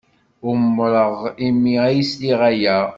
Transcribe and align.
Umreɣ 0.49 1.15
imi 1.47 1.73
ay 1.85 1.99
sliɣ 2.11 2.39
aya. 2.49 2.79